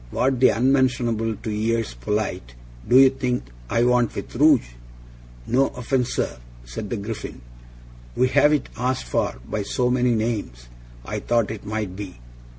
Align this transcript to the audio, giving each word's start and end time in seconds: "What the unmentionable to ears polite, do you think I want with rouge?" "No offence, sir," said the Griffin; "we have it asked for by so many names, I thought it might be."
"What 0.09 0.39
the 0.39 0.49
unmentionable 0.49 1.35
to 1.35 1.49
ears 1.51 1.93
polite, 1.93 2.55
do 2.89 2.97
you 2.97 3.11
think 3.11 3.43
I 3.69 3.83
want 3.83 4.15
with 4.15 4.35
rouge?" 4.35 4.69
"No 5.45 5.67
offence, 5.67 6.15
sir," 6.15 6.39
said 6.65 6.89
the 6.89 6.97
Griffin; 6.97 7.41
"we 8.15 8.27
have 8.29 8.51
it 8.51 8.69
asked 8.75 9.03
for 9.03 9.35
by 9.47 9.61
so 9.61 9.91
many 9.91 10.15
names, 10.15 10.69
I 11.05 11.19
thought 11.19 11.51
it 11.51 11.67
might 11.67 11.95
be." 11.95 12.17